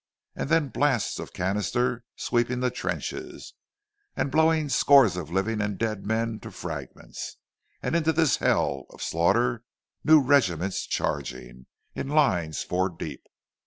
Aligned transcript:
And 0.35 0.49
then 0.49 0.69
blasts 0.69 1.19
of 1.19 1.31
canister 1.31 2.03
sweeping 2.15 2.59
the 2.59 2.71
trenches, 2.71 3.53
and 4.15 4.31
blowing 4.31 4.67
scores 4.67 5.15
of 5.15 5.29
living 5.29 5.61
and 5.61 5.77
dead 5.77 6.07
men 6.07 6.39
to 6.39 6.49
fragments! 6.49 7.37
And 7.83 7.95
into 7.95 8.11
this 8.11 8.37
hell 8.37 8.87
of 8.89 9.03
slaughter 9.03 9.63
new 10.03 10.19
regiments 10.19 10.87
charging, 10.87 11.67
in 11.93 12.07
lines 12.07 12.63
four 12.63 12.89
deep! 12.89 13.27